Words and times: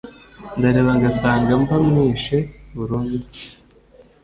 ndareba 0.57 0.91
ngasanga 0.97 1.51
mba 1.61 1.77
mwishe 1.87 2.37
burundu 2.75 3.25